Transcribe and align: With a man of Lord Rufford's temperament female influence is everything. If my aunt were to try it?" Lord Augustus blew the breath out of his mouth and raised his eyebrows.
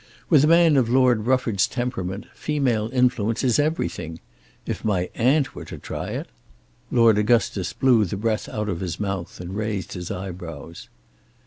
With 0.31 0.43
a 0.43 0.47
man 0.47 0.77
of 0.77 0.89
Lord 0.89 1.27
Rufford's 1.27 1.67
temperament 1.67 2.25
female 2.33 2.89
influence 2.91 3.43
is 3.43 3.59
everything. 3.59 4.19
If 4.65 4.83
my 4.83 5.11
aunt 5.13 5.53
were 5.53 5.65
to 5.65 5.77
try 5.77 6.07
it?" 6.07 6.25
Lord 6.89 7.19
Augustus 7.19 7.71
blew 7.71 8.03
the 8.05 8.17
breath 8.17 8.49
out 8.49 8.67
of 8.67 8.79
his 8.79 8.99
mouth 8.99 9.39
and 9.39 9.55
raised 9.55 9.93
his 9.93 10.09
eyebrows. 10.09 10.89